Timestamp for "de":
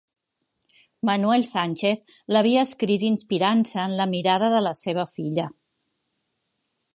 4.55-4.63